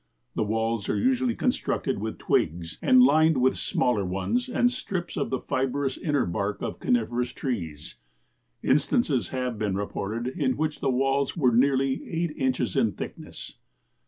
The 0.33 0.43
walls 0.43 0.89
are 0.89 0.97
usually 0.97 1.35
constructed 1.35 1.99
with 1.99 2.17
twigs 2.17 2.79
and 2.81 3.03
lined 3.03 3.37
with 3.39 3.55
smaller 3.55 4.03
ones 4.03 4.49
and 4.49 4.71
strips 4.71 5.15
of 5.15 5.29
the 5.29 5.39
fibrous 5.39 5.95
inner 5.95 6.25
bark 6.25 6.63
of 6.63 6.79
coniferous 6.79 7.31
trees. 7.33 7.97
Instances 8.63 9.29
have 9.29 9.59
been 9.59 9.75
reported 9.75 10.25
in 10.25 10.57
which 10.57 10.79
the 10.79 10.89
walls 10.89 11.37
were 11.37 11.51
nearly 11.55 12.03
eight 12.11 12.31
inches 12.35 12.75
in 12.75 12.93
thickness. 12.93 13.57